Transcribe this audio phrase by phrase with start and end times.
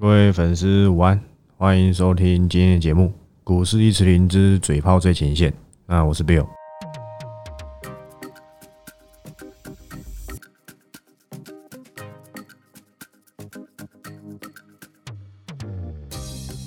[0.00, 1.20] 各位粉丝午安，
[1.56, 3.06] 欢迎收听今天的节目
[3.42, 5.50] 《股市一词灵之嘴炮最前线》。
[5.86, 6.46] 那我是 Bill。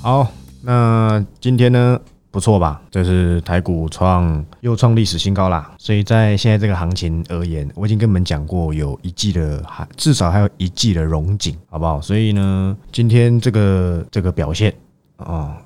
[0.02, 0.30] 好，
[0.62, 2.02] 那今天呢？
[2.32, 2.82] 不错吧？
[2.90, 5.76] 这是台股创又创历史新高啦！
[5.78, 12.00] 所以在现在这个行情而言，我已经跟你们讲过，有一季的还至少还有一季的荣景，好不好？
[12.00, 14.74] 所以呢，今天这个这个表现
[15.18, 15.58] 啊，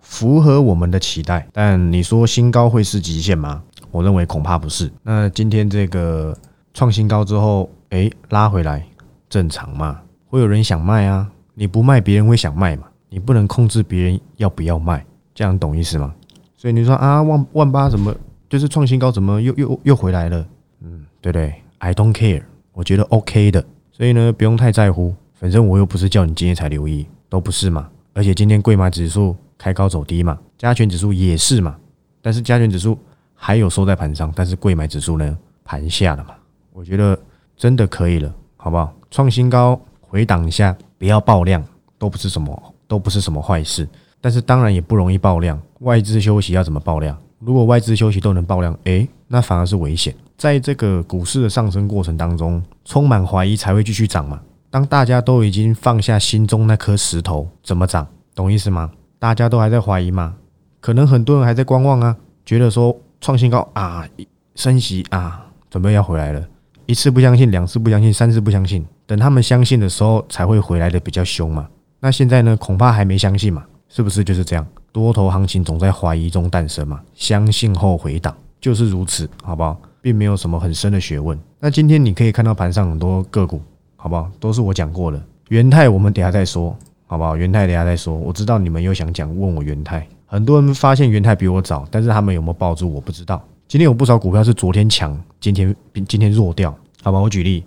[0.00, 1.46] 符合我们的期待。
[1.52, 3.62] 但你说新高会是极限吗？
[3.90, 4.90] 我认为恐怕不是。
[5.02, 6.34] 那今天这个
[6.72, 8.82] 创新高之后，哎，拉回来
[9.28, 10.00] 正常嘛？
[10.28, 11.30] 会有人想卖啊？
[11.52, 12.84] 你不卖，别人会想卖嘛？
[13.10, 15.04] 你不能控制别人要不要卖。
[15.36, 16.14] 这样懂意思吗？
[16.56, 18.12] 所以你说啊，万万八怎么
[18.48, 20.46] 就是创新高，怎么又又又回来了？
[20.80, 23.62] 嗯，对对？I don't care，我觉得 OK 的。
[23.92, 27.86] 所以呢，不用太在乎，反正我又不是叫你今天才留意，都不是嘛。
[28.14, 31.76] 而且今天贵买指数开高走低嘛，加权指数也是嘛。
[32.22, 32.98] 但是加权指数
[33.34, 36.30] 还有收在盘上，但是贵买指数呢盘下了嘛。
[36.72, 37.18] 我觉得
[37.58, 38.90] 真的可以了，好不好？
[39.10, 41.62] 创新高回档一下，不要爆量，
[41.98, 43.86] 都不是什么，都不是什么坏事。
[44.20, 47.16] 但是当然也不容易爆量，外资休息要怎么爆量？
[47.38, 50.14] 如果外资休息都能爆量，诶，那反而是危险。
[50.36, 54.40] 在这个股市的上升过程当中，充满怀疑才会继续涨嘛。
[54.70, 58.06] 当大家都已经放下心中那颗石头，怎么涨？
[58.34, 58.90] 懂意思吗？
[59.18, 60.34] 大家都还在怀疑吗？
[60.80, 64.06] 可能很多人还在观望啊，觉得说创新高啊，
[64.54, 66.46] 升息啊，准备要回来了。
[66.86, 71.68] 一次不相信，两次不相信，三次不相信，等他们相信的时候，才会回来的比较凶嘛。
[72.00, 73.64] 那现在呢，恐怕还没相信嘛。
[73.88, 74.66] 是不是就是这样？
[74.92, 79.78] 多头行情总在怀疑中诞生嘛，相信后回档就是如此，好不好？
[80.00, 81.38] 并没有什么很深的学问。
[81.60, 83.60] 那今天你可以看到盘上很多个股，
[83.96, 84.30] 好不好？
[84.40, 85.22] 都是我讲过的。
[85.48, 86.76] 元泰我们等下再说，
[87.06, 87.36] 好不好？
[87.36, 88.16] 元泰等下再说。
[88.16, 90.06] 我知道你们又想讲，问我元泰。
[90.26, 93.42] 很多人发现元泰比我早，但是他们有没有抱住我不知道。
[93.68, 95.74] 今天有不少股票是昨天强，今天
[96.08, 97.18] 今天弱掉，好吧？
[97.18, 97.64] 我举例，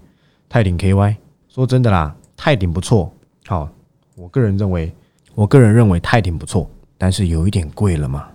[0.49, 1.15] 泰鼎 KY，
[1.47, 3.11] 说真的啦，泰鼎不错，
[3.45, 3.69] 好，
[4.15, 4.91] 我个人认为。
[5.39, 8.27] 我个人认为泰鼎不错，但是有一点贵了嘛。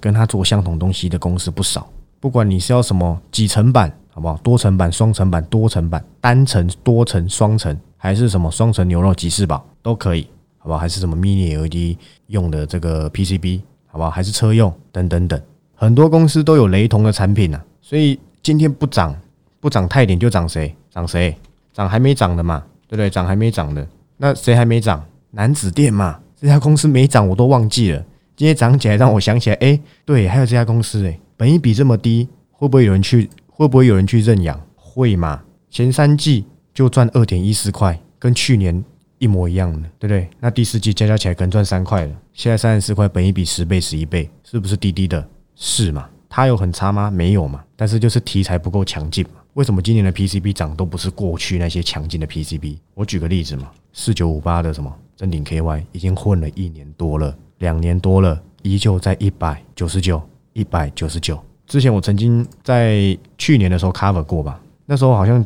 [0.00, 1.88] 跟他做相同东西的公司不少，
[2.18, 4.36] 不管你是要什么几层板，好不好？
[4.38, 10.26] 多层板、双层板、多层板、单层、多层、双层，还是什么双层牛肉吉士堡都可以，
[10.58, 10.80] 好不好？
[10.80, 14.10] 还是什么 Mini LED 用的这个 PCB，好不好？
[14.10, 15.40] 还是车用等等等，
[15.76, 17.62] 很多公司都有雷同的产品呢。
[17.80, 19.14] 所以今天不涨，
[19.60, 20.74] 不涨泰鼎就涨谁？
[20.90, 21.36] 涨谁？
[21.72, 23.08] 涨还没涨的嘛，对不对？
[23.08, 23.86] 涨还没涨的，
[24.16, 25.00] 那谁还没涨？
[25.30, 26.18] 南子店嘛。
[26.42, 28.04] 这家公司没涨，我都忘记了。
[28.34, 33.30] 今天涨起来，让我想起来，哎，对，还有这家公司，哎，本一比这么低，会不会有人去？
[33.46, 34.60] 会不会有人去认养？
[34.74, 35.40] 会嘛？
[35.70, 36.44] 前三季
[36.74, 38.84] 就赚二点一四块，跟去年
[39.18, 40.28] 一模一样的，对不对？
[40.40, 42.12] 那第四季加加起来可能赚三块了。
[42.32, 45.24] 现在三十四块，本一比十倍、十一倍，是不是低低的？
[45.54, 46.08] 是嘛？
[46.28, 47.08] 它有很差吗？
[47.08, 47.62] 没有嘛？
[47.76, 49.40] 但是就是题材不够强劲嘛？
[49.52, 52.78] 为什么今年的 PCB 涨都不是过去那些强劲的 PCB？
[52.94, 54.92] 我举个例子嘛，四九五八的什么？
[55.16, 60.20] 真顶 KY 已经混了一年多了，两年多了，依旧在一百九十九，
[60.52, 61.38] 一百九十九。
[61.66, 65.44] 之前我曾经在去年的时候 cover 过吧，那时候好像，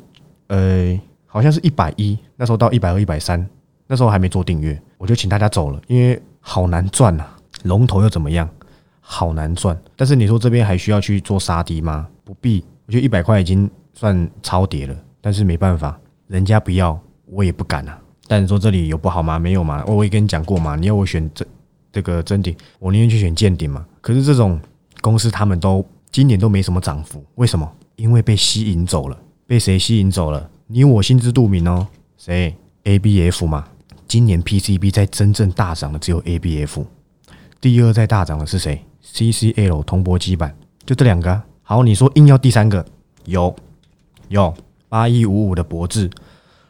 [0.48, 3.46] 呃，好像是一百一，那时候到一百二、一百三，
[3.86, 7.26] 那时候还没做订阅，我就请大家走了，因为好难赚呐。
[7.64, 8.48] 龙头又怎么样？
[9.00, 9.78] 好难赚。
[9.94, 12.08] 但是你说这边还需要去做杀低吗？
[12.24, 12.64] 不必。
[12.86, 15.98] 我觉得一百块已经算超跌了，但是没办法，
[16.28, 17.98] 人家不要，我也不敢啊。
[18.28, 19.38] 但你说这里有不好吗？
[19.38, 19.84] 没有嘛？
[19.86, 20.76] 我也跟你讲过嘛。
[20.76, 21.46] 你要我选这
[21.92, 23.86] 这个真顶，我宁愿去选见顶嘛。
[24.00, 24.60] 可是这种
[25.00, 27.70] 公司他们都今年都没什么涨幅，为什么？
[27.96, 29.16] 因为被吸引走了。
[29.46, 30.50] 被谁吸引走了？
[30.66, 31.86] 你我心知肚明哦。
[32.18, 32.54] 谁
[32.84, 33.64] ？A B F 嘛。
[34.08, 36.86] 今年 P C B 在真正大涨的只有 A B F，
[37.60, 41.42] 第二在大涨的是谁？C C L 铜箔基板，就这两个。
[41.62, 42.84] 好，你说硬要第三个？
[43.24, 43.54] 有
[44.28, 44.54] 有
[44.88, 46.08] 八一五五的博智，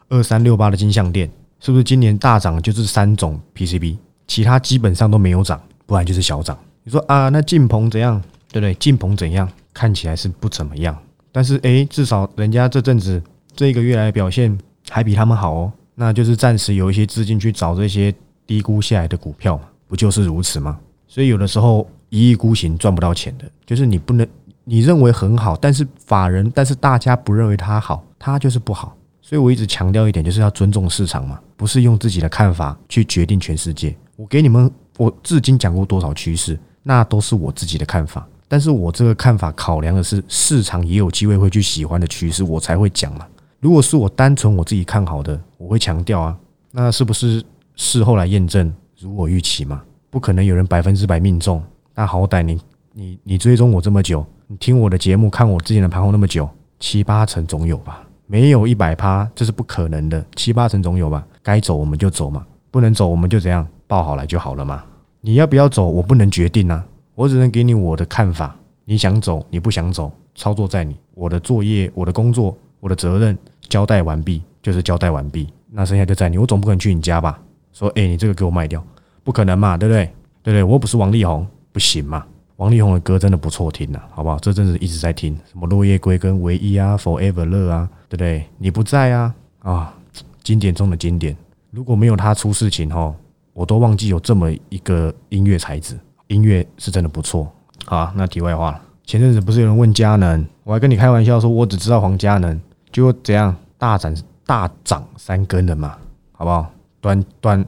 [0.08, 1.30] 二三六八的金项店。
[1.60, 3.96] 是不是今年大涨就是三种 PCB，
[4.26, 6.56] 其他基本上都没有涨，不然就是小涨。
[6.84, 8.20] 你说啊，那晋鹏怎样？
[8.52, 8.74] 对不对？
[8.74, 9.48] 晋鹏怎样？
[9.74, 10.96] 看起来是不怎么样，
[11.32, 13.22] 但是诶，至少人家这阵子
[13.54, 14.56] 这个月来表现
[14.88, 15.72] 还比他们好哦。
[15.94, 18.14] 那就是暂时有一些资金去找这些
[18.46, 20.78] 低估下来的股票嘛，不就是如此吗？
[21.08, 24.26] 所以有的时候一意孤行赚不到钱的，就是你不能
[24.64, 28.96] 你认为很好，但是法人但是大家不认为它好，它就是不好。
[29.28, 33.92] 所以我一直强调一点，就是要尊重市场嘛，不是用自己的看法去决定全世界。
[34.14, 38.24] 我给你们，我至今讲过多少趋势，那都是我自己的看法。
[38.46, 43.26] 但是我这个看法考量的是市场也有机会会去喜欢的趋势，我才会讲嘛。
[43.58, 46.38] 如果是我单纯我自己看好的，我会强调啊，
[46.70, 47.44] 那是不是
[47.74, 51.60] 事后来验证如我预期嘛，不可能有人百分之百命中。
[51.96, 52.60] 那好歹你
[52.92, 56.48] 你你追踪我这么久，你听我的节目，看我之前的盘后那么久，
[56.78, 58.05] 七八成总有吧？
[58.26, 61.24] 没有一百趴，这是不可能的，七八成总有吧？
[61.42, 64.84] 该走我们就走嘛，不能走我们就怎样报好来就好了嘛。
[65.20, 66.84] 你要不要走，我不能决定啊，
[67.14, 68.56] 我只能给你我的看法。
[68.84, 70.96] 你想走，你不想走，操作在你。
[71.14, 73.36] 我的作业，我的工作，我的责任
[73.68, 75.48] 交代完毕，就是交代完毕。
[75.70, 77.40] 那剩下就在你，我总不可能去你家吧？
[77.72, 78.84] 说，哎，你这个给我卖掉，
[79.24, 80.10] 不可能嘛，对不对？
[80.42, 80.62] 对对？
[80.62, 82.24] 我不是王力宏，不行嘛。
[82.56, 84.38] 王力宏的歌真的不错听呐，好不好？
[84.38, 88.46] 这阵子一直在听，什么落叶归根、唯一啊、Forever 乐啊，对不对？
[88.56, 89.94] 你不在啊，啊，
[90.42, 91.36] 经典中的经典。
[91.70, 93.14] 如果没有他出事情哈，
[93.52, 95.98] 我都忘记有这么一个音乐才子，
[96.28, 97.46] 音乐是真的不错。
[97.84, 102.58] 好，那题外话了，前阵子不是有人问佳能，我还跟你开玩笑说，我只知道黄佳能，
[102.90, 104.16] 就怎样大涨
[104.46, 105.98] 大涨三根了嘛，
[106.32, 106.70] 好不好？
[107.02, 107.62] 短短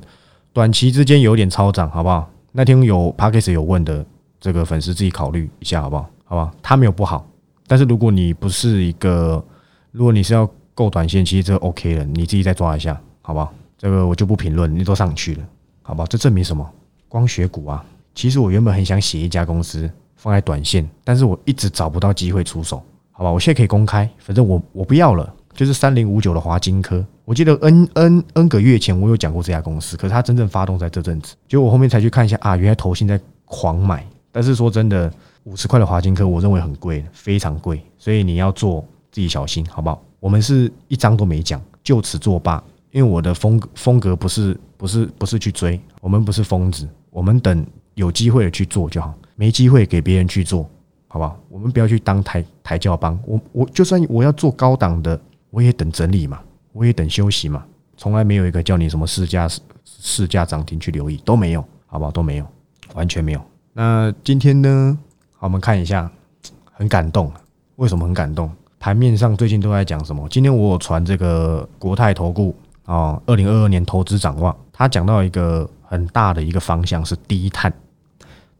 [0.54, 2.30] 短期之间有点超涨，好不好？
[2.52, 4.02] 那天有 p a c k e s 有问的。
[4.40, 6.10] 这个粉丝自己考虑一下好不好？
[6.24, 6.50] 好不好？
[6.62, 7.26] 他没有不好，
[7.66, 9.42] 但是如果你不是一个，
[9.92, 13.52] 如果你是要够短线，其实这 OK 了，你自己再抓一下，好不好？
[13.76, 15.44] 这个我就不评论，你都上去了，
[15.82, 16.06] 好不好？
[16.06, 16.68] 这证明什么？
[17.08, 23.30] 光学股啊，其实我原本很想写一家公司放在短线，但是我一直找不到机会出手，好吧？
[23.30, 34.06] 我现在可以公开，反正我我不要了，就是三零五九的华金科，我记得 N N N 个月前我有讲过这家公司，可是它真正发动在这阵子，结果我后面才去看一下啊，原来投信在狂买。
[34.38, 35.12] 但是说真的，
[35.42, 40.00] 五十块的华金科，我认为很贵，非常贵，所以你要做自己小心，好不好？
[40.20, 42.62] 我们是一张都没讲，就此作罢。
[42.92, 50.70] 因为我的风风格不是不是不是去追，我们不是疯子，我们等有机会去做就好，没机会给别人去做，
[51.08, 51.36] 好不好？
[51.48, 55.20] 我们不要去当台台教帮，我我就算我要做高档的，
[55.50, 56.40] 我也等整理嘛，
[56.72, 59.48] 我也等休息嘛，从来没有一个叫你什么市价
[59.84, 62.12] 市价涨停去留意都没有，好不好？
[62.12, 62.46] 都没有，
[62.94, 63.40] 完全没有。
[63.80, 64.98] 那今天呢？
[65.36, 66.10] 好，我们看一下，
[66.72, 67.32] 很感动。
[67.76, 68.50] 为什么很感动？
[68.80, 70.28] 盘面上最近都在讲什么？
[70.28, 72.52] 今天我有传这个国泰投顾
[72.84, 77.72] 啊，二零二二年投资展望，他讲到一个很大的一个方向是低碳。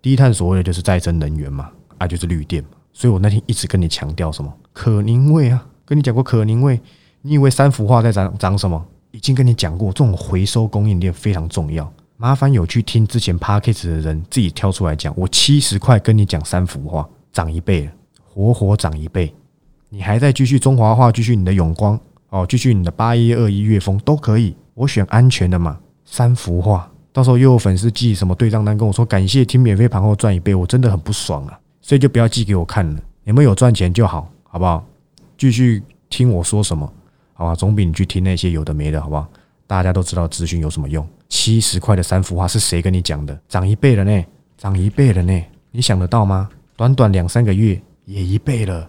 [0.01, 1.69] 低碳所谓的就是再生能源嘛，
[1.99, 2.71] 啊，就是绿电嘛。
[2.93, 4.55] 所以我那天一直跟你强调什么？
[4.73, 6.81] 可宁味啊，跟你讲过可宁味。
[7.23, 8.87] 你以为三幅画在涨涨什么？
[9.11, 11.93] 已经跟你讲过，这种回收供应链非常重要。
[12.21, 17.93] 麻烦有去听之前 p a c k a g e 的人自己挑出来讲，我七十块跟你讲三幅画涨一倍了，
[18.25, 19.33] 活活涨一倍，
[19.89, 21.99] 你还在继续中华画，继续你的永光
[22.31, 34.85] 哦，继续你的八一二一月风都可以，我选安全的嘛，三幅画，到时候又有粉丝寄什么对账单跟我说感谢听免费盘后赚一倍，我真的很不爽啊，所以就不要寄给我看了，你们有赚钱就好，好不好？
[35.37, 35.81] 继续
[36.11, 36.93] 听我说什么，
[37.35, 39.29] 好吧，总比你去听那些有的没的，好不好？
[39.69, 41.09] 大家都知道资讯有什么用？
[41.29, 43.39] 七十块的三幅画是谁跟你讲的？
[43.49, 44.25] 涨一倍了呢，
[44.57, 46.49] 涨一倍了呢，你想得到吗？
[46.77, 48.89] 短短两三个月也一倍了，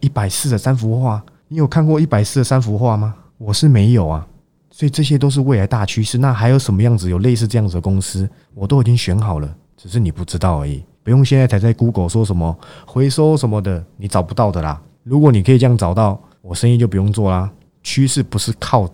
[0.00, 3.14] 一百四的三幅画，你有看过一百四的三幅画吗？
[3.38, 4.26] 我是没有啊，
[4.70, 6.18] 所以这些都是未来大趋势。
[6.18, 8.28] 那还有什么样子有类似这样子的公司？
[8.54, 10.84] 我都已经选好了，只是你不知道而已。
[11.02, 14.82] 不用现在才在 Google 说什么回收什么的，你找不到的啦。
[15.04, 17.50] 如果你可以这样找到，我生意就不用做啦。
[17.82, 18.86] 趋势不是靠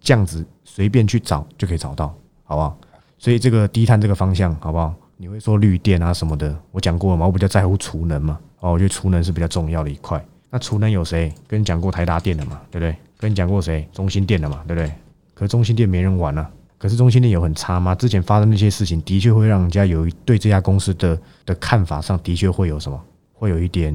[0.00, 0.44] 这样子。
[0.64, 2.14] 随便去找就可以找到，
[2.48, 2.78] 好不好？
[3.18, 4.94] 所以这个低碳这个方向，好不好？
[5.18, 7.26] 你会说绿电啊什么的，我讲过了嘛？
[7.26, 10.24] 我比较在乎储能嘛，哦，我觉得储能是比较重要的一块。
[10.48, 11.30] 那储能有谁？
[11.46, 12.96] 跟你讲过台达电的嘛，对不对？
[13.18, 13.86] 跟你讲过谁？
[13.92, 14.90] 中心电的嘛，对不对？
[15.34, 16.50] 可是中心电没人玩啊。
[16.78, 17.94] 可是中心电有很差吗？
[17.94, 22.98] 之前发生那些事情，的确会让人家有一对这家公司的的看法上的确会有什么，
[23.34, 23.94] 会有一点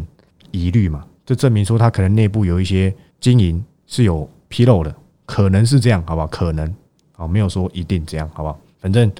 [0.52, 1.04] 疑虑嘛？
[1.26, 4.94] 这证明说他可能内部有一些经营是有纰漏的。
[5.26, 6.28] 可能是这样，好不好？
[6.28, 6.76] 可能，
[7.16, 8.60] 好，没有说一定这样，好不好？
[8.80, 9.12] 反正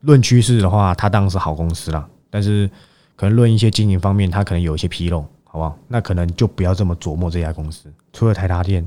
[0.00, 2.08] 论趋势的话，它当然是好公司啦。
[2.30, 2.68] 但是
[3.16, 5.76] 可能论一些经营方面，它可能有一些纰漏，好不好？
[5.88, 7.92] 那可能就不要这么琢磨这家公司。
[8.12, 8.86] 除了台达电，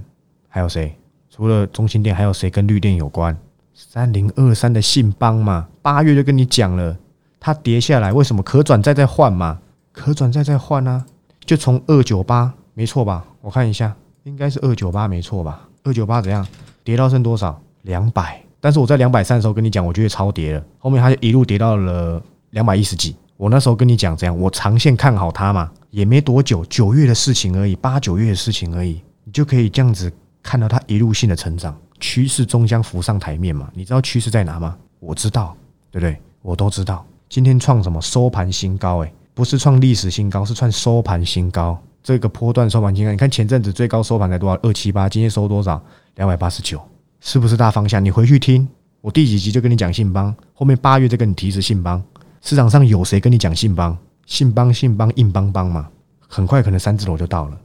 [0.49, 0.95] 还有谁？
[1.29, 3.37] 除了中心电，还有谁跟绿电有关？
[3.73, 6.95] 三零二三的信邦嘛，八月就跟你讲了，
[7.39, 9.59] 它跌下来，为什么可转债再换嘛？
[9.91, 11.05] 可转债再换啊？
[11.45, 13.25] 就从二九八，没错吧？
[13.41, 15.67] 我看一下，应该是二九八，没错吧？
[15.83, 16.47] 二九八怎样
[16.83, 17.59] 跌到剩多少？
[17.83, 18.41] 两百。
[18.59, 20.63] 但是我在两百三的时候跟你讲，我觉得超跌了。
[20.79, 23.15] 后面它就一路跌到了两百一十几。
[23.35, 24.39] 我那时候跟你讲，这样？
[24.39, 30.11] 我长线看好它嘛，也没多久，九月的事情而已，八九月的事情而已，你就可以这样子
[30.41, 33.69] 看到它一路性的成长，趋势终将浮上台面嘛。
[33.73, 34.77] 你知道趋势在哪吗？
[34.99, 35.55] 我知道，
[35.91, 36.17] 对不对？
[36.41, 37.05] 我都知道。
[37.27, 38.99] 今天创什么收盘新高？
[38.99, 41.77] 诶，不是创历史新高，是创收盘新高。
[42.01, 44.57] 这个波段收盘金额，你看前阵子最高收盘才多少？
[44.61, 45.81] 二七八，今天收多少？
[46.15, 46.79] 两百八十九，
[47.25, 48.03] 是不是大方向？
[48.03, 48.67] 你回去听，
[48.99, 52.03] 我第几集就跟你讲信邦，后面八月再跟你提示信邦。
[52.41, 53.97] 市场上有谁跟你讲信邦？
[54.25, 55.87] 信邦、信邦硬邦邦嘛，
[56.27, 57.57] 很快可能三字头就到了。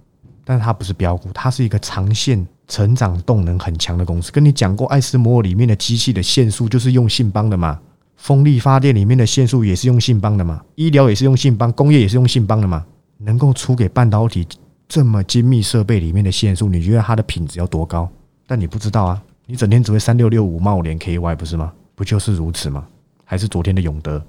[0.44, 4.30] 但是它不是标股，它是一个长线成长动能很强的公司。
[4.30, 7.80] 跟你讲过，爱斯摩尔里面的机器的线束就是用信邦的嘛，
[8.16, 12.86] 风力发电里面的线束也是用信邦的嘛，医疗也是用信邦，工业也是用信邦的嘛。
[13.18, 14.46] 能够出给半导体
[14.86, 18.08] 这么精密设备里面的线束，你觉得它的品质要多高？
[18.46, 19.20] 但你不知道啊。
[19.50, 21.72] 你整天只会三六六五茂联 KY 不是吗？
[21.94, 22.86] 不就是如此吗？
[23.24, 24.22] 还是昨天的永德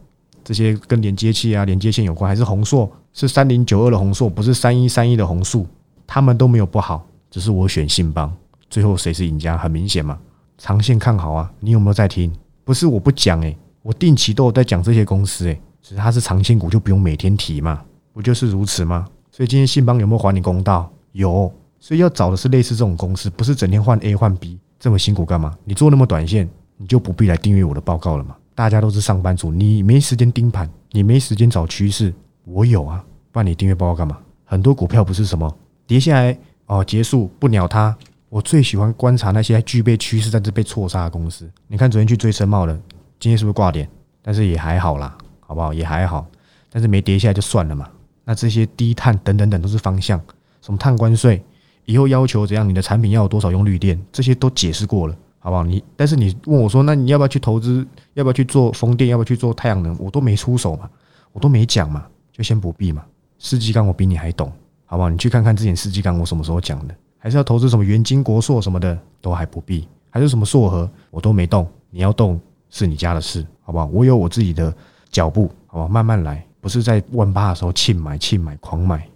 [0.46, 2.30] 这些跟连接器啊、连接线有关？
[2.30, 5.66] 还是宏硕是三零九二的宏硕，不是三一三一的宏硕？
[6.08, 8.34] 他们都没有不好，只是我选信邦，
[8.70, 9.58] 最后谁是赢家？
[9.58, 10.18] 很明显嘛，
[10.58, 11.52] 长线看好啊！
[11.60, 12.34] 你有没有在听？
[12.64, 17.84] 不是我不讲诶，我定期都有在讲这些公司诶，只是它是长线股，就不用每天提嘛，
[18.14, 19.06] 不就是如此吗？
[19.34, 20.90] 所以今天信邦有没有还你公道？
[21.12, 24.58] 有，所以要找的是类似这种公司，不是整天换 A 换 B。
[24.80, 25.58] 这么辛苦干嘛？
[25.66, 28.36] 你做那么短线，你就不必来订阅我的报告了嘛。
[28.56, 32.14] 大家都是上班族，你没时间盯盘，你没时间找趋势，
[32.46, 33.04] 我有啊。
[33.32, 34.18] 不然你订阅报告干嘛？
[34.46, 35.54] 很多股票不是什么
[35.86, 37.96] 跌下来哦，结束不鸟它。
[38.30, 41.50] 我最喜欢观察那些具备趋势但是被错杀的公司。
[41.68, 42.74] 你看昨天去追深茂的，
[43.20, 43.90] 今天是不是挂点？
[44.22, 45.74] 但是也还好啦，好不好？
[45.74, 46.26] 也还好，
[46.72, 47.88] 但是没跌下来就算了嘛。
[48.24, 50.20] 那这些低碳等等等都是方向，
[50.62, 51.44] 什么碳关税？
[51.86, 52.68] 以后要求怎样？
[52.68, 54.00] 你的产品要有多少用绿电？
[54.12, 55.64] 这些都解释过了，好不好？
[55.64, 57.86] 你但是你问我说，那你要不要去投资？
[58.14, 59.10] 要不要去做风电？
[59.10, 59.96] 要不要去做太阳能？
[60.00, 60.90] 我都没出手嘛，
[61.32, 63.04] 我都没讲嘛，就先不必嘛。
[63.38, 64.52] 世纪钢我比你还懂，
[64.86, 65.10] 好不好？
[65.10, 66.96] 你去看看之前世纪钢我什么时候讲的？
[67.18, 69.88] 还是要投资什么元金国硕什么的，都还不必。
[70.10, 71.68] 还是什么硕和，我都没动。
[71.90, 73.86] 你要动是你家的事，好不好？
[73.88, 74.74] 我有我自己的
[75.10, 75.88] 脚步，好不好？
[75.88, 79.08] 慢慢来，不是在万八的时候庆买庆买狂买，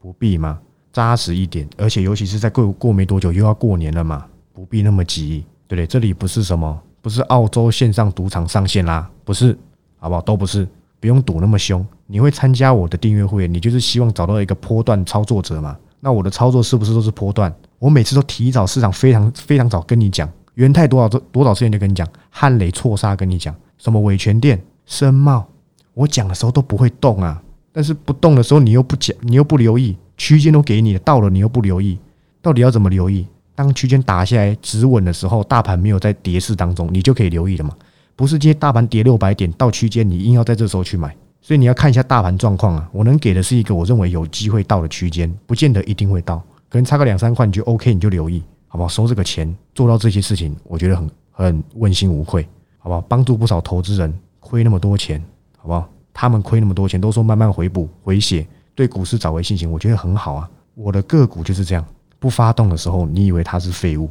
[0.00, 0.58] 不必吗？
[0.98, 5.86] 扎实一点，而且尤其是在过过没多久又要过年了嘛，不必那么急，对不对？
[5.86, 9.56] 这里不是什么，不是澳洲线上赌场上线啦，不是，
[9.98, 10.20] 好不好？
[10.20, 10.66] 都不是，
[10.98, 11.86] 不用赌那么凶。
[12.08, 15.78] 你会参加我的订阅会员，你就是希望找到一个波段操作者嘛？
[16.00, 17.54] 那我的操作是不是都是波段？
[17.78, 25.46] 我每次都提早市场非常非常早跟你讲，元泰多少多少时间就跟你讲，汉雷错杀跟你讲，什么伟全电、深茂，
[25.94, 27.40] 我讲的时候都不会动啊，
[27.72, 29.96] 但是不动的时候你又不讲，你又不留意。
[30.18, 31.98] 区间都给你了，到了你又不留意，
[32.42, 33.26] 到底要怎么留意？
[33.54, 37.74] 当区间打下来止稳的时候，大盘没有在跌势当中，你就可以留意了嘛。
[38.14, 42.88] 不是今天大盘跌六百点到区间，你硬要在这时候去买，所以你要看一下大盘状况啊。
[42.92, 48.88] 我能给的是一个我认为有机会到的区间，不见得一定会到，可能差个两三块你就 OK，你就留意，好不好？
[48.88, 52.46] 收这个钱做到这些事情，我觉得很很问心无愧，
[52.78, 53.00] 好不好？
[53.02, 55.22] 帮助不少投资人亏那么多钱，
[55.56, 55.88] 好不好？
[56.12, 58.46] 他们亏那么多钱，都说慢慢回补回血。
[58.78, 60.48] 对股市找回信心，我觉得很好啊。
[60.76, 61.84] 我的个股就是这样，
[62.20, 64.06] 不发动的时候，你以为它是废物；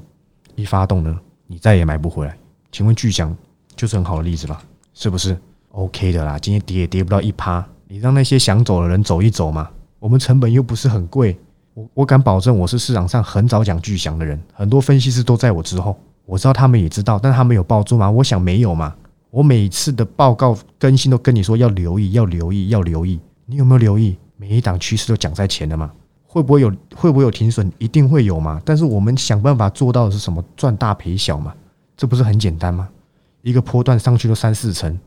[0.58, 2.38] 一发动呢，你再也买不回来。
[2.70, 3.34] 请问巨翔
[3.78, 4.62] 就是很好的例子吧？
[4.94, 5.38] 是不是
[5.72, 9.70] ？OK 的啦，今天跌也跌不到一趴，你让那些想走的人走一走嘛。
[10.00, 11.40] 我们成本又不是很贵，
[11.74, 15.98] 我我敢保证，我是市场上很早讲巨翔的人，很多分析师都在我之后。
[16.26, 18.12] 我知道他们也知道，但他们有抱住吗？
[18.12, 18.94] 我想没有嘛。
[19.30, 23.18] 我每次的报告更新都跟你说要留意，要留意，要留意。
[23.46, 24.18] 你有没有留意？
[24.38, 25.92] 每一档趋势都讲在前的嘛，
[26.28, 27.70] 会不会有会不会有停损？
[27.80, 28.62] 一定会有嘛。
[28.64, 30.44] 但是我们想办法做到的是什么？
[30.56, 31.54] 赚大赔小嘛，
[31.98, 32.88] 这不是很简单吗？
[33.42, 34.98] 一个波段上去都三四成，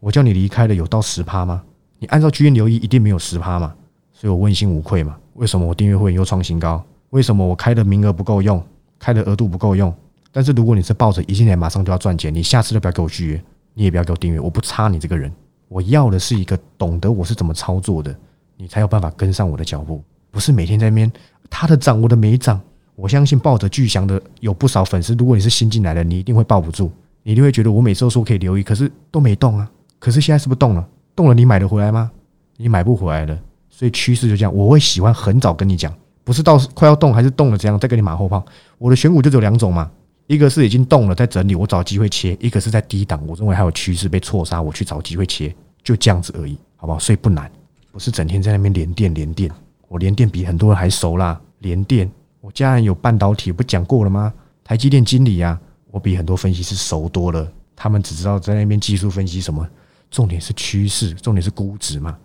[0.00, 1.62] 我叫你离开了有到十趴吗？
[1.98, 3.74] 你按照居间留意，一定没有十趴嘛。
[4.12, 5.16] 所以我问心无愧嘛。
[5.34, 6.82] 为什么我订阅会员又创新高？
[7.10, 8.64] 为什么我开的名额不够用，
[8.98, 9.94] 开的额度不够用？
[10.32, 15.32] 但是如果你是抱着一进来马上就要赚钱，你下次就不要给我续约，你也不要给我订阅，我不差你这个人。
[15.68, 18.14] 我要的是一个懂得我是怎么操作的。
[18.58, 21.10] 你才有办法跟上我的脚步，不是每天在那边
[21.48, 22.60] 他的涨我的没涨。
[22.96, 26.90] 我相信抱着巨翔的有不少粉丝，如果你是新进来的，你一定会抱不住，
[27.22, 29.70] 你一定会觉得我每次都说可以留意，可是都没动啊。
[30.00, 30.84] 可是现在是不是动了？
[31.14, 32.10] 动了，你买得回来吗？
[32.56, 33.38] 你买不回来了。
[33.70, 38.44] 所以趋势就这样，我会喜欢很早跟你讲，不是到快要动还是动了这样再跟你马后炮。
[38.78, 39.88] 我的选股就只有两种嘛，
[40.26, 46.98] 一个是已经动了在整理，我找机会切；一个是在低档，我认为还有趋势被错杀，我去找机会切，就这样子而已，好不好？
[46.98, 47.48] 所以不难。
[47.90, 49.50] 不是整天在那边连电连电，
[49.88, 51.40] 我连电比很多人还熟啦。
[51.60, 54.32] 连电，我家人有半导体，不讲过了吗？
[54.62, 55.58] 台积电经理啊，
[55.90, 57.50] 我比很多分析师熟多了。
[57.74, 59.66] 他们只知道在那边技术分析什么，
[60.10, 62.16] 重点是趋势，重点是估值嘛，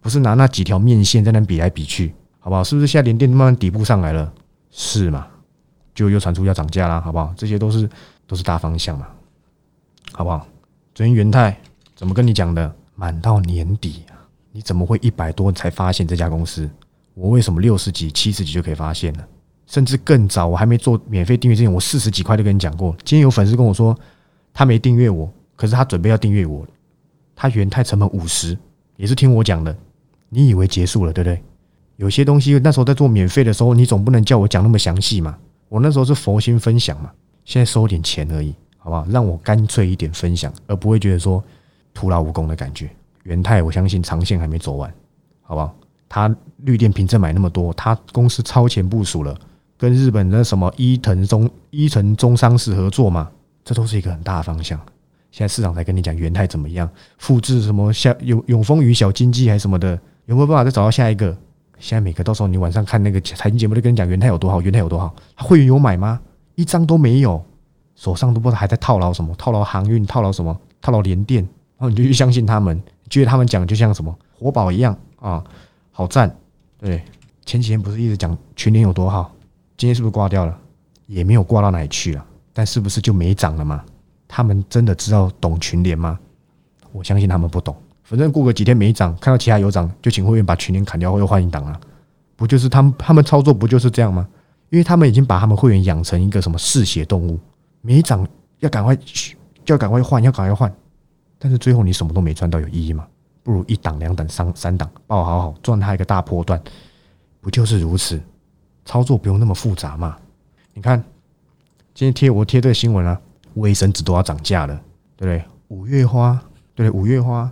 [0.00, 2.62] 不是拿那几条面线在那比来比去，好不好？
[2.62, 4.32] 是不是现在连电慢慢底部上来了？
[4.70, 5.26] 是嘛？
[5.94, 7.34] 就又传出要涨价啦，好不好？
[7.36, 7.88] 这些都是
[8.26, 9.08] 都是大方向嘛，
[10.12, 10.46] 好不好？
[10.94, 11.58] 昨天元泰
[11.96, 12.74] 怎么跟你讲的？
[12.94, 14.04] 满到年底。
[14.58, 16.68] 你怎么会一百多才发现这家公司？
[17.14, 19.24] 我为什么六十几、七十几就可以发现了？
[19.68, 22.90] 甚至更早，我还没做免费订阅之前，我四十几块就跟你讲过。
[23.04, 23.96] 今天有粉丝跟我说，
[24.52, 26.66] 他没订阅我，可是他准备要订阅我，
[27.36, 28.58] 他元泰成本五十，
[28.96, 29.76] 也是听我讲的。
[30.28, 31.40] 你以为结束了，对不对？
[31.94, 35.38] 有些东西那时候在做免费的时候，你总不能叫我讲那么详细嘛。
[35.68, 37.12] 我那时候是佛心分享嘛，
[37.44, 39.06] 现在收点钱而已，好不好？
[39.08, 41.40] 让我干脆一点分享，而不会觉得说
[41.94, 42.90] 徒劳无功的感觉。
[43.28, 44.90] 元泰，我相信长线还没走完，
[45.42, 45.70] 好不好？
[46.08, 49.36] 他绿电凭证买那么多，他公司超前部署了，
[49.76, 53.30] 跟日本的什么伊藤中伊藤中商事合作嘛，
[53.62, 54.80] 这都是一个很大的方向。
[55.30, 59.90] 现在市场才跟你讲元泰怎么样，复制什么下永永丰余小金鸡还是什么的，
[60.24, 61.36] 有没有办法再找到下一个？
[61.78, 66.18] 现在每个到时候你晚上看那个财经节目，都跟你讲元泰有多好，元泰有多好，会员有买吗？
[66.54, 67.44] 一张都没有，
[67.94, 71.42] 手上都不知道还在套牢什么，套牢航运，套牢什么，套牢联电，
[71.76, 72.82] 然后你就去相信他们。
[73.08, 75.42] 觉得他们讲就像什么活宝一样啊，
[75.90, 76.34] 好赞！
[76.78, 77.02] 对，
[77.44, 79.32] 前几天不是一直讲群联有多好，
[79.76, 80.56] 今天是不是挂掉了？
[81.06, 83.82] 也没有挂到哪里去了，但是不是就没涨了吗？
[84.28, 86.18] 他们真的知道懂群联吗？
[86.92, 87.74] 我相信他们不懂。
[88.04, 91.80] 反正过个几天没涨，看到其他有涨，就请会员把群联砍掉，又换一档了！
[92.36, 94.28] 不就是他们他们操作不就是这样吗？
[94.70, 97.38] 因为他们已经把他们会员养成一个什么嗜血动物，
[97.80, 98.26] 没涨
[98.60, 100.72] 要赶快就要赶快换，要赶快换。
[101.38, 103.06] 但是最后你什么都没赚到，有意义吗？
[103.42, 106.60] 不如一档、两档、三三档，抱好好赚它一个大波段，
[107.40, 108.20] 不就是如此？
[108.84, 110.16] 操作不用那么复杂嘛？
[110.74, 111.02] 你看，
[111.94, 113.20] 今天贴我贴这个新闻啊，
[113.54, 114.74] 卫生纸都要涨价了，
[115.16, 115.44] 对不对？
[115.68, 116.38] 五月花，
[116.74, 117.50] 对五月花，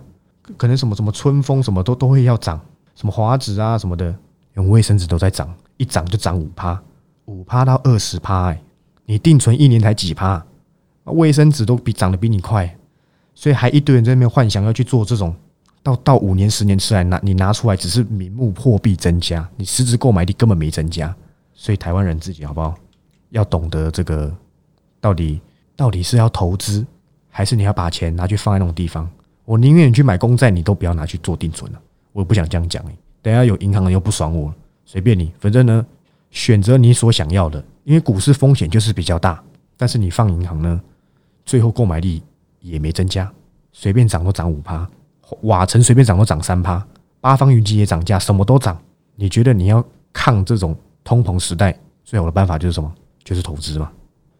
[0.57, 2.59] 可能什么什么春风什么都都会要涨，
[2.95, 4.15] 什么华纸啊什么的，
[4.53, 6.79] 用卫生纸都在涨，一涨就涨五趴，
[7.25, 8.61] 五趴到二十趴，哎，
[9.05, 10.45] 你定存一年才几趴？
[11.05, 12.76] 卫生纸都比涨得比你快。
[13.39, 15.31] 所以还一堆人在那边幻想要去做这种，
[15.83, 21.15] 到到五年十年出来拿你拿出来只是名目货币增加，你实质购买力根本没增加。
[21.53, 22.73] 所以台湾人自己好不好？
[23.29, 24.35] 要懂得这个
[24.99, 25.39] 到底
[25.75, 26.83] 到底是要投资，
[27.29, 29.07] 还是你要把钱拿去放在那种地方？
[29.45, 31.79] 我宁愿你去买公债，你都不要拿去做定存了。
[32.13, 34.51] 我不想这样讲你，等下有银行人又不爽我，
[34.83, 35.85] 随便你，反正呢，
[36.31, 39.39] 选择你所想要的，因为股市风险就是比较大，
[39.77, 40.81] 但是你放银行呢，
[41.45, 42.23] 最后购买力。
[42.69, 43.31] 也没增加，
[43.71, 44.87] 随便涨都涨五趴，
[45.41, 46.85] 瓦城随便涨都涨三趴，
[47.19, 48.77] 八方云集也涨价，什么都涨。
[49.15, 52.93] 你觉得你要抗这种通膨时代，最好的办法就是什么？
[53.23, 53.91] 就是投资嘛。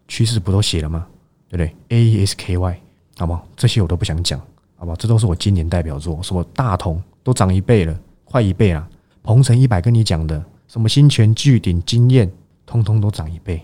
[0.07, 1.05] 趋势不都写了吗？
[1.49, 2.81] 对不对？A E S K Y，
[3.17, 3.45] 好不好？
[3.55, 4.39] 这些我都不想讲，
[4.75, 4.95] 好不好？
[4.95, 8.87] 这都是我今年代表作，什么大同都涨一倍了，快一倍了。
[9.23, 12.31] 鹏程一百跟你讲的，什么新泉巨鼎经验，
[12.65, 13.61] 通通都涨一倍，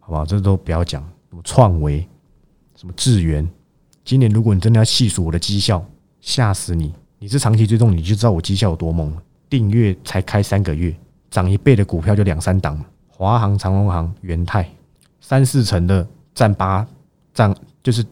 [0.00, 0.24] 好不好？
[0.24, 2.06] 这都不要讲，什么创维，
[2.76, 3.46] 什么智源。
[4.04, 5.82] 今年如果你真的要细数我的绩效，
[6.20, 6.92] 吓死你！
[7.18, 9.22] 你是长期追踪，你就知道我绩效有多猛了。
[9.48, 10.94] 订阅才开三个月，
[11.30, 14.68] 涨一倍的股票就两三档华航、长隆航、元泰，
[15.22, 16.86] 三四成的占八，
[17.32, 18.04] 占就是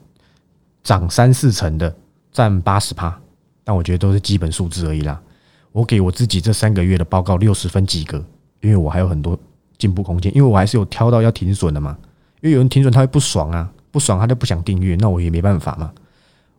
[0.83, 1.95] 涨三四成的
[2.33, 3.15] 占八十趴。
[3.63, 5.21] 但我觉得都是基本数字而已啦。
[5.73, 8.25] 我给我自己这三个月的报告六十分及格，
[8.63, 9.39] 因为我还有很多
[9.77, 11.99] 进步空间，因为我还是有挑到要停损的嘛。
[12.41, 13.71] 因为有人停损他会不爽啊。
[13.93, 15.93] 不爽他就不想订阅，那我也没办法嘛。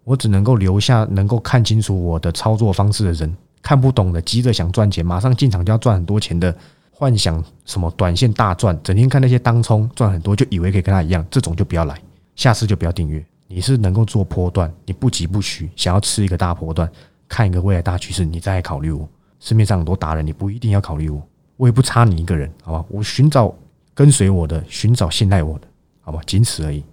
[0.05, 6.55] 我只能够留下能够看清楚我的操作方式的人，看不懂的急着想赚钱，马上进场就要赚很多钱的，
[6.91, 11.99] 幻想什么短线大赚，整天看那些当冲赚很多，就以为可以跟他一样，这种就不要来，
[12.35, 13.25] 下次就不要订阅。
[13.47, 16.89] 你是能够做波段，你不急不徐，想要吃一个大波段，
[17.27, 19.07] 看一个未来大趋势，你再考虑我。
[19.39, 21.21] 市面上很多达人，你不一定要考虑我，
[21.57, 22.85] 我也不差你一个人，好吧？
[22.89, 23.53] 我寻找
[23.93, 25.67] 跟随我的，寻找信赖我的，
[26.01, 26.19] 好吧？
[26.25, 26.83] 仅此而已。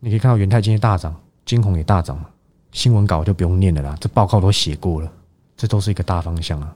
[0.00, 2.26] 你可以看到元泰今天大涨，金红也大涨嘛。
[2.72, 5.12] 新闻稿就不用念了啦，这报告都写过了，
[5.56, 6.74] 这都是一个大方向啊。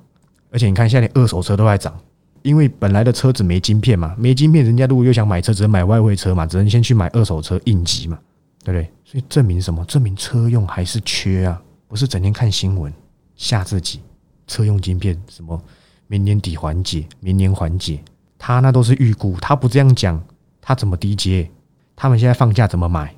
[0.50, 1.98] 而且你看，现在连二手车都在涨，
[2.42, 8.18] 因为本来的车子没晶片嘛，没晶片，人家如果又想买车，只能买外汇车嘛，只能先去买二手车应急嘛，
[8.62, 8.90] 对不对？
[9.04, 9.84] 所以证明什么？
[9.87, 12.92] 证明车用还是缺啊，不是整天看新闻
[13.37, 14.00] 吓自己。
[14.46, 15.58] 车用晶片什么？
[16.08, 17.98] 明年底缓解，明年缓解，
[18.37, 20.22] 他那都是预估，他不这样讲，
[20.60, 21.48] 他怎么低阶？
[21.96, 23.14] 他们现在放假怎么买？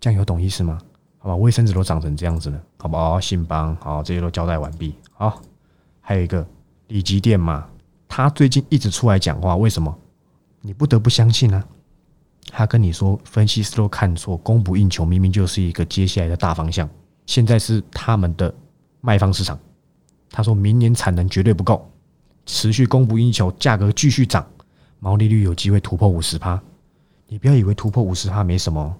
[0.00, 0.78] 这样有懂意思吗？
[1.18, 3.20] 好吧，卫生纸都长成这样子了，好不好？
[3.20, 4.94] 信邦好，这些都交代完毕。
[5.12, 5.40] 好，
[6.00, 6.46] 还有一个
[6.88, 7.66] 李吉店嘛，
[8.06, 9.92] 他最近一直出来讲话，为什么？
[10.60, 11.64] 你不得不相信啊。
[12.52, 16.88] 他跟你说，分析师都看错，供不应求，明明就是一个接下来的大方向。
[17.26, 18.54] 现在是他们的
[19.00, 19.58] 卖方市场。
[20.30, 21.90] 他说明年产能绝对不够，
[22.44, 24.46] 持续供不应求，价格继续涨，
[25.00, 26.62] 毛利率有机会突破五十趴。
[27.28, 28.96] 你不要以为突破五十趴没什么，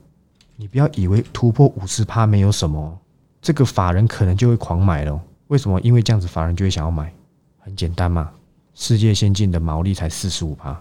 [0.56, 2.98] 你不要以为突破五十趴没有什么，
[3.40, 5.20] 这个法人可能就会狂买了。
[5.48, 5.80] 为什么？
[5.80, 7.12] 因为这样子法人就会想要买，
[7.58, 8.30] 很简单嘛。
[8.74, 10.78] 世界先进的毛利才四十五趴，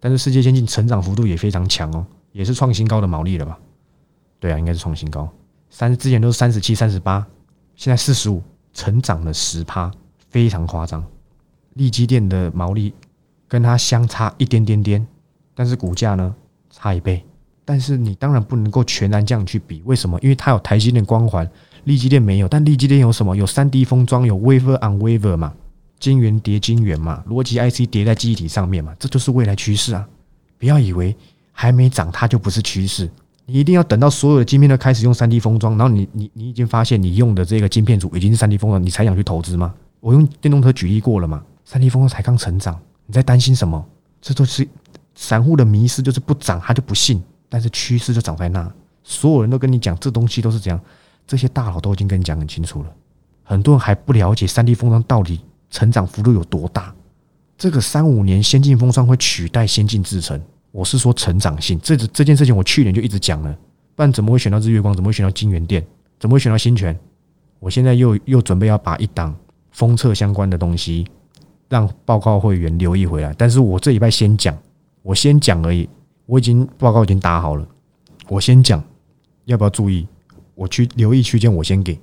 [0.00, 3.58] 但是世界先进成长幅度也非常强哦，也是创新高的毛利了吧？
[4.40, 5.28] 对啊，应该是创新高。
[5.70, 7.26] 三之前都是三十七、三十八，
[7.76, 9.92] 现在四十五，成长了十趴，
[10.30, 11.04] 非常夸张。
[11.74, 12.94] 利基店的毛利
[13.46, 15.06] 跟它相差一点点点，
[15.54, 16.34] 但是股价呢
[16.78, 17.24] 差一倍。
[17.64, 20.18] 但是你当然不能够全然这样去比，为什么？
[20.22, 21.48] 因为它有台积电光环，
[21.84, 22.48] 立基电没有。
[22.48, 23.36] 但立基电有什么？
[23.36, 25.52] 有三 D 封装，有 Wafer on Wafer 嘛，
[25.98, 30.08] 晶圆叠晶圆嘛，逻辑 IC 叠在记忆体上面嘛，这就是未来趋势啊！
[30.56, 31.14] 不要以为
[31.52, 33.10] 还没涨它就不是趋势，
[33.44, 39.74] 你一定要等到所有的晶片都开始用三 D 封装，然后你你你已经发现你用的这个晶片组已经是三 D 封装，你才想去投资吗？
[40.00, 43.84] 我用电动车举例过了嘛，三 D 封装才刚成长，你在担心什么？
[44.20, 44.66] 这都是
[45.20, 47.20] 散户的迷失，就是不涨他就不信。
[47.48, 48.70] 但是趋势就长在那，
[49.02, 50.80] 所有人都跟你讲这东西都是这样，
[51.26, 52.88] 这些大佬都已经跟你讲很清楚了。
[53.42, 56.94] 很多人还不了解三 D 封装到底成长幅度有多大。
[57.56, 61.80] 这个三五年先进封装会取代先进制程，我是说成长性。
[61.82, 63.50] 这这件事情我去年就一直讲了，
[63.96, 64.94] 不然怎么会选到日月光？
[64.94, 65.84] 怎么会选到金源店？
[66.20, 66.96] 怎么会选到新泉？
[67.58, 69.34] 我现在又又准备要把一档
[69.72, 71.04] 封测相关的东西
[71.68, 73.34] 让报告会员留意回来。
[73.36, 74.56] 但是我这礼拜先讲，
[75.08, 75.88] 我先讲而已。
[76.26, 77.66] 我已经报告已经打好了，
[78.28, 78.84] 我先讲
[79.46, 80.06] 要不要注意，
[80.54, 81.98] 我去留意区间我先给，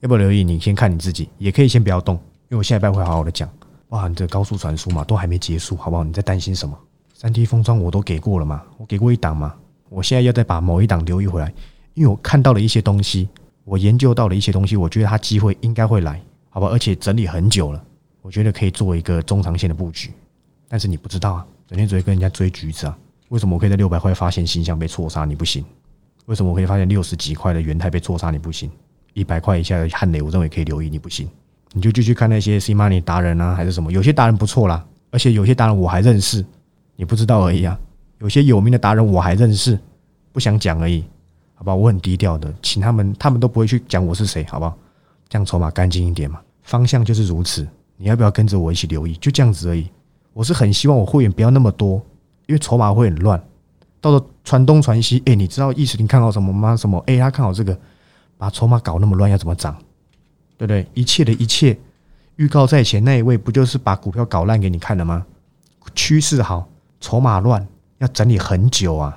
[0.00, 3.48] 要不要留意你先看你自己，也可以先不要动，因为我下一拜会好好的讲。
[3.88, 6.04] 哇，你这高速传输嘛，都还没结束，好不好？
[6.04, 6.78] 你在担心什么？
[7.14, 9.54] 三 D 封装我都给过了嘛，我给过一档嘛，
[9.88, 11.50] 我现在要再把某一档留意回来，
[11.94, 13.26] 因为我看到了一些东西，
[13.64, 16.20] 我研究到了一些东西，我觉得它机会应该会来，
[16.50, 16.68] 好吧？
[16.68, 17.82] 而且整理很久了，
[18.20, 20.12] 我觉得可以做一个中长线的布局，
[20.68, 22.98] 但是你不知道啊，整天只会跟人家追橘子啊。
[23.28, 25.24] 为什么我可以在六百块发现新象被错杀？
[25.24, 25.64] 你不行？
[26.26, 28.32] 为什么我可以发现六十几块的元泰被错杀？
[28.32, 28.68] 你不行？
[29.14, 30.90] 一百块以下的汉雷，我认为可以留意。
[30.90, 31.28] 你不行？
[31.72, 33.92] 你就继续看那些 C money 达人啊，还是什么？
[33.92, 36.44] 有些达人不错啦，而且有些达人我还认识，
[36.96, 37.78] 你不知道而已啊。
[38.18, 39.78] 有些有名的达人我还认识，
[40.32, 41.04] 不想讲而已，
[41.54, 41.72] 好吧？
[41.72, 44.76] 我很低调的，请他们，他们都不会去讲我是谁，好不好？
[45.28, 46.40] 这样筹码干净一点嘛。
[46.64, 47.64] 方向就是如此，
[47.96, 49.14] 你要不要跟着我一起留意？
[49.20, 49.88] 就这样子而已。
[50.40, 52.00] 我是很希望我会员不要那么多。
[52.46, 53.38] 因为筹码会很乱，
[54.00, 55.98] 到时候传东传西，哎，你知道意思？
[56.00, 56.74] 你看好什么吗？
[56.74, 56.98] 什么？
[57.06, 57.78] 哎，他看好这个，
[58.38, 59.76] 把筹码搞那么乱，要怎么涨？
[60.56, 60.84] 对不对？
[60.94, 61.78] 一切的一切
[62.36, 65.24] 预告在前，那一位不就是把股票搞烂给你看了吗？
[65.94, 66.66] 趋势好，
[67.00, 67.64] 筹码乱，
[67.98, 69.16] 要整理很久啊，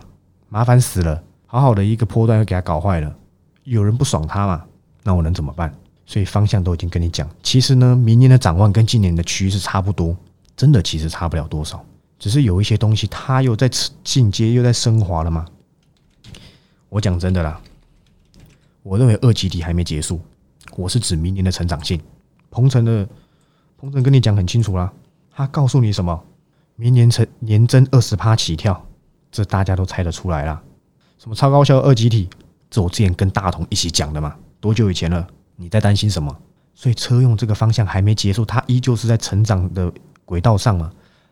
[0.49, 1.23] 麻烦死了。
[1.47, 3.15] 好好的一个波段又给他搞坏了，
[3.63, 4.63] 有人不爽他嘛？
[5.01, 5.73] 那我能怎么办？
[6.05, 7.27] 所以方向都已经跟你讲。
[7.41, 10.15] 其实呢，明年的展望跟今年的趋势差不多，
[10.55, 11.83] 真的其实差不了多少。
[12.19, 13.69] 只是有一些东西，它又在
[14.03, 15.45] 进阶，又在升华了吗？
[16.89, 17.59] 我讲真的啦，
[18.81, 20.21] 我认为二级体还没结束。
[20.75, 21.99] 我是指明年的成长性。
[22.49, 23.07] 鹏程的
[23.77, 24.93] 鹏程跟你讲很清楚啦，
[25.31, 26.23] 他告诉你什么？
[26.75, 28.85] 明年成年增二十趴起跳，
[29.31, 30.61] 这大家都猜得出来啦。
[31.17, 32.29] 什么超高效二级体？
[32.69, 35.27] 这我之前跟大同一起讲的嘛，多久以前了？
[35.55, 36.35] 你在担心什么？
[36.73, 39.91] 所以车用这个方向还没结束，它依旧是在成长的
[40.25, 40.91] 轨道上嘛。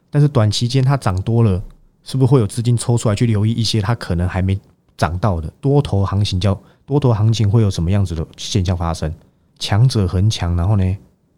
[0.09, 1.61] 但是短期间它涨多了，
[2.03, 4.59] 是不是会有资金抽出来去留意一些它可能还没
[4.97, 6.39] 涨到的多头行情？
[6.39, 9.13] 叫多头行情会有什么样子的现象发生？
[9.57, 10.97] 强者恒强，然后呢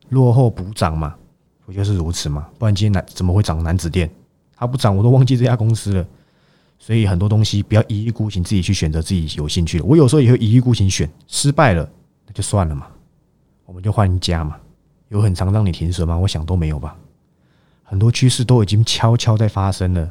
[0.10, 1.16] 落后补涨嘛？
[1.66, 2.48] 不就是如此嘛？
[2.58, 4.10] 不然今天怎么会涨男子店？
[4.56, 6.06] 它不涨我都忘记这家公司了。
[6.80, 9.86] 所以很多东西不要一意孤行，自己去选择自己有兴趣的。
[9.86, 11.90] 我有时候也会一意孤行选，失败了
[12.28, 12.88] 那就算了嘛，
[13.66, 14.58] 我们就换一家嘛。
[15.10, 16.18] 有很长让你停损吗？
[16.18, 16.96] 我想都没有吧。
[17.94, 20.10] 很多趋势都已经悄悄在发生了，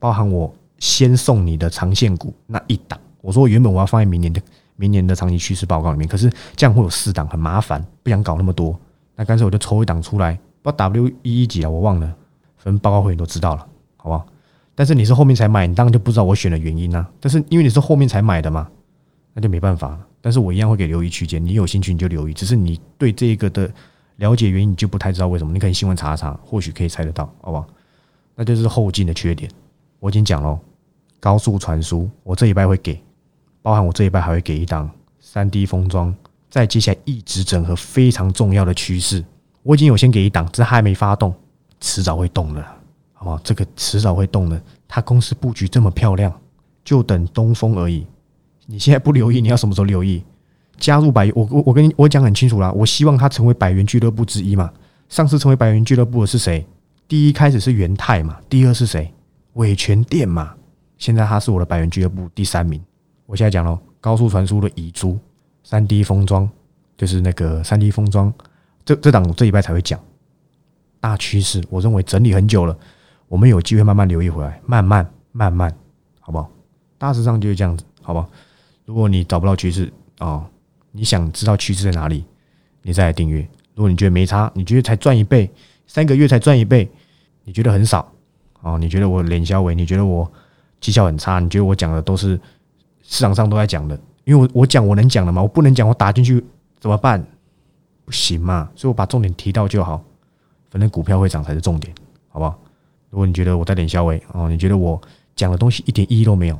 [0.00, 2.98] 包含我先送你的长线股那一档。
[3.20, 4.42] 我说我原本我要放在明年的
[4.74, 8.76] 明年的长期趋势报告里面，可是这样会有四档，很麻烦，不想搞那么多。
[9.14, 12.06] 那干脆我就抽一档出来，不知道 W 一一几啊，我忘了，
[12.56, 13.64] 反正报告会员都知道了，
[13.96, 14.26] 好不好？
[14.74, 17.08] 但是你是后面才买，你当然就不知道我选的原因啊。
[17.20, 18.68] 但是因为你是后面才买的嘛，
[19.34, 19.96] 那就没办法。
[20.20, 23.70] 但是我一样会给留意区间，你有兴趣你就留意，只是你对这个的。
[24.20, 25.50] 了解原因，你就不太知道为什么。
[25.52, 27.66] 你可以新闻查查，或许可以猜得到，好不好？
[28.36, 29.50] 那就是后劲的缺点。
[29.98, 30.60] 我已经讲了，
[31.18, 33.02] 高速传输，我这一拜会给，
[33.62, 36.14] 包含我这一拜还会给一档三 D 封装，
[36.50, 39.24] 在接下来一直整合非常重要的趋势。
[39.62, 41.34] 我已经有先给一档，这还没发动，
[41.80, 42.62] 迟早会动的，
[43.14, 43.38] 好不好？
[43.42, 44.62] 这个迟早会动的。
[44.86, 46.30] 他公司布局这么漂亮，
[46.84, 48.06] 就等东风而已。
[48.66, 50.22] 你现在不留意，你要什么时候留意？
[50.80, 54.72] 加入百我我我跟你我讲很清楚啦，我希望他成为百元俱乐部之一嘛。
[55.08, 56.66] 上次成为百元俱乐部的是谁？
[57.06, 59.12] 第一开始是元泰嘛，第二是谁？
[59.54, 60.54] 伟全店嘛。
[60.96, 62.80] 现在他是我的百元俱乐部第三名。
[63.26, 65.18] 我现在讲了高速传输的遗珠，
[65.62, 66.48] 三 D 封装
[66.96, 68.32] 就是那个三 D 封装，
[68.84, 69.98] 这这档这一拜才会讲
[71.00, 71.62] 大趋势。
[71.70, 72.76] 我认为整理很久了，
[73.28, 75.74] 我们有机会慢慢留意回来，慢慢慢慢，
[76.20, 76.50] 好不好？
[76.98, 78.28] 大致上就是这样子，好不好？
[78.84, 80.44] 如果你找不到趋势哦，
[80.92, 82.24] 你想知道趋势在哪里，
[82.82, 83.40] 你再来订阅。
[83.74, 85.50] 如果你觉得没差，你觉得才赚一倍，
[85.86, 86.90] 三个月才赚一倍，
[87.44, 88.12] 你觉得很少
[88.60, 88.78] 哦？
[88.78, 90.30] 你觉得我脸销伟，你觉得我
[90.80, 91.38] 绩效很差？
[91.38, 92.38] 你觉得我讲的都是
[93.02, 93.98] 市场上都在讲的？
[94.24, 95.40] 因为我我讲我能讲的吗？
[95.40, 96.44] 我不能讲，我打进去
[96.78, 97.24] 怎么办？
[98.04, 100.02] 不行嘛，所以我把重点提到就好。
[100.70, 101.94] 反正股票会涨才是重点，
[102.28, 102.58] 好不好？
[103.10, 105.00] 如果你觉得我在脸消微哦，你觉得我
[105.34, 106.58] 讲的东西一点意义都没有，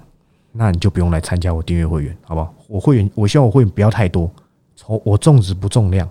[0.53, 2.55] 那你就不用来参加我订阅会员，好不好？
[2.67, 4.31] 我会员，我希望我会员不要太多，
[4.75, 6.09] 从我重质不重量，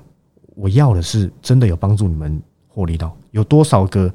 [0.56, 3.16] 我要的是真的有帮助你们获利到。
[3.32, 4.12] 有多少个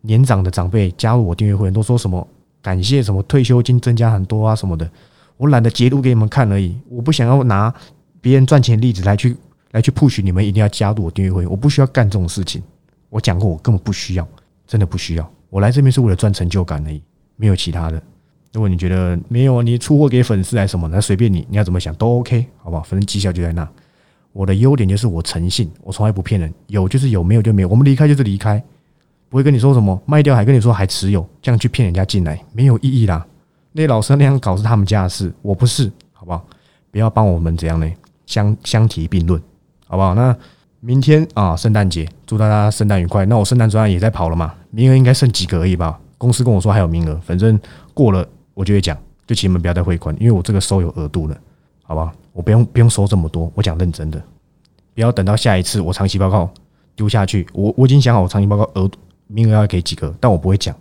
[0.00, 2.26] 年长的长辈加入我订阅会员，都说什么
[2.60, 4.90] 感谢什么退休金增加很多啊什么的，
[5.36, 6.78] 我懒得截图给你们看而已。
[6.88, 7.72] 我不想要拿
[8.20, 9.36] 别人赚钱例子来去
[9.70, 12.62] 来去 push 你们一定要加入我订阅会员，我不需要干这种事情。
[13.10, 14.26] 我讲过，我根本不需要，
[14.66, 15.32] 真的不需要。
[15.50, 17.02] 我来这边是为了赚成就感而已，
[17.36, 18.02] 没有其他的。
[18.58, 22.82] 如果你觉得没有，你出货给粉丝还是什么，那随便你，你要怎么想都 OK，好不好？
[22.82, 23.66] 反正绩效就在那。
[24.32, 27.68] 我的优点就是我诚信，我从来不骗人，有就是有，没有就没有。
[27.68, 28.60] 我们离开就是离开，
[29.28, 33.24] 不会跟你说什么卖掉还跟你说还持有，这样去骗人家进来没有意义啦。
[33.70, 36.44] 那老师那样搞是他们家的事，我不是，好不好？
[36.90, 37.88] 不要帮我们怎样呢？
[38.26, 39.40] 相相提并论，
[39.86, 40.16] 好不好？
[40.16, 40.36] 那。
[40.80, 43.26] 明天啊，圣诞节，祝大家圣诞愉快。
[43.26, 45.98] 那我圣诞专案也在跑了嘛，名额应该剩几个而已吧？
[46.16, 47.58] 公司跟我说还有名额，反正
[47.92, 48.24] 过了
[48.58, 51.40] 我就会讲，就请你们不要再汇款，因为我这个收有额度了，
[51.84, 52.12] 好吧？
[52.32, 54.20] 我不用不用收这么多，我讲认真的，
[54.96, 56.52] 不要等到下一次我长期报告
[56.96, 58.90] 丢下去，我我已经想好我长期报告额
[59.28, 60.74] 名额要给几个，但我不会讲，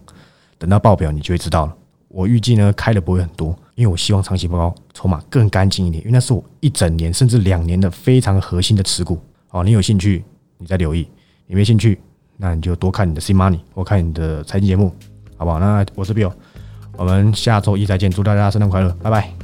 [0.57, 1.75] 等到报表你就会知道了。
[2.07, 9.19] 我预计呢开的不会很多，因为我希望长期报告筹码更干净一点，因为那是我一整年甚至两年的非常核心的持股。
[9.49, 10.23] 好，你有兴趣，
[10.57, 11.05] 你再留意；
[11.45, 11.99] 你没兴趣，
[12.37, 14.91] 那你就多看你的 C Money 或看你的财经节目，
[15.35, 15.59] 好不好？
[15.59, 16.31] 那我是 Bill，
[16.97, 19.36] 我们下周一再见，祝大家圣诞快乐，拜拜。